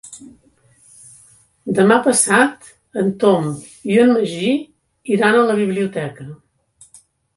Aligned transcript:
Demà 1.79 1.97
passat 2.07 2.71
en 3.03 3.11
Tom 3.25 3.51
i 3.93 4.01
en 4.07 4.15
Magí 4.15 4.51
iran 5.17 5.39
a 5.43 5.49
la 5.53 5.59
biblioteca. 5.65 6.31